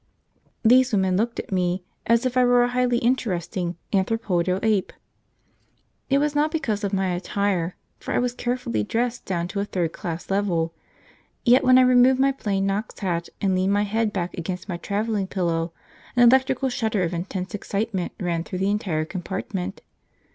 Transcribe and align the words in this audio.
These 0.63 0.93
women 0.93 1.15
looked 1.15 1.37
at 1.39 1.51
me 1.51 1.83
as 2.07 2.25
if 2.25 2.35
I 2.35 2.43
were 2.43 2.63
a 2.63 2.69
highly 2.69 2.97
interesting 2.97 3.77
anthropoidal 3.93 4.59
ape. 4.65 4.91
It 6.09 6.17
was 6.17 6.33
not 6.33 6.49
because 6.51 6.83
of 6.83 6.91
my 6.91 7.09
attire, 7.13 7.75
for 7.99 8.11
I 8.11 8.17
was 8.17 8.33
carefully 8.33 8.83
dressed 8.83 9.25
down 9.25 9.47
to 9.49 9.59
a 9.59 9.65
third 9.65 9.93
class 9.93 10.31
level; 10.31 10.73
yet 11.45 11.63
when 11.63 11.77
I 11.77 11.81
removed 11.81 12.19
my 12.19 12.31
plain 12.31 12.65
Knox 12.65 12.97
hat 12.99 13.29
and 13.41 13.53
leaned 13.53 13.73
my 13.73 13.83
head 13.83 14.11
back 14.11 14.35
against 14.35 14.67
my 14.67 14.77
travelling 14.77 15.27
pillow, 15.27 15.71
an 16.15 16.23
electrical 16.23 16.69
shudder 16.69 17.03
of 17.03 17.13
intense 17.13 17.53
excitement 17.53 18.11
ran 18.19 18.43
through 18.43 18.57
the 18.57 18.71
entire 18.71 19.05
compartment. 19.05 19.81